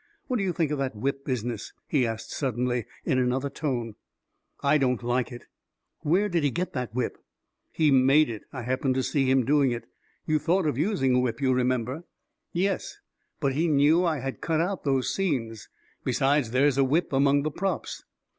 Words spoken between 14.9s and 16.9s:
scenes. Besides, there's a